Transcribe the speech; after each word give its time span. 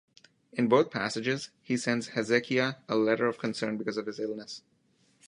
In 0.51 0.67
both 0.67 0.89
passages 0.89 1.51
he 1.61 1.77
sends 1.77 2.07
Hezekiah 2.07 2.73
a 2.89 2.95
letter 2.95 3.27
of 3.27 3.37
concern 3.37 3.77
because 3.77 3.97
of 3.97 4.07
his 4.07 4.19
illness. 4.19 4.63